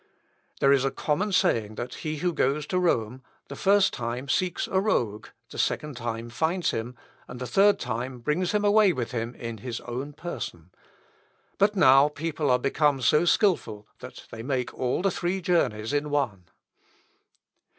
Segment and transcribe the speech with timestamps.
[0.61, 4.65] "There is a common saying, that he who goes to Rome, the first time seeks
[4.65, 6.95] a rogue, the second time finds him,
[7.27, 10.71] and the third time brings him away with him in his own person;
[11.59, 16.09] but now people are become so skilful, that they make all the three journeys in
[16.09, 16.45] one."